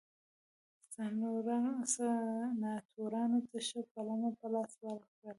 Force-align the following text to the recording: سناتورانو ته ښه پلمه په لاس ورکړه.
سناتورانو 1.93 3.39
ته 3.49 3.57
ښه 3.67 3.81
پلمه 3.91 4.29
په 4.39 4.47
لاس 4.53 4.73
ورکړه. 4.85 5.29